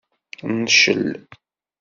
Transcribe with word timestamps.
Ncel. 0.57 1.05